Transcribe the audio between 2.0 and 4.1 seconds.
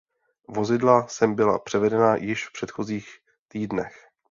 již v předchozích týdnech.